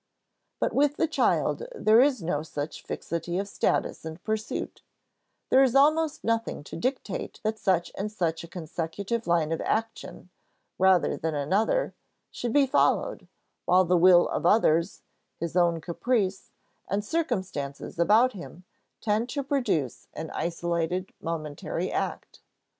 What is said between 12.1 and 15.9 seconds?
should be followed, while the will of others, his own